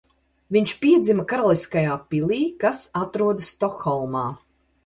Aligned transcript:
Viņš 0.55 0.71
piedzima 0.85 1.25
Karaliskajā 1.33 1.99
pilī, 2.13 2.39
kas 2.65 2.81
atrodas 3.05 3.55
Stokholmā. 3.55 4.27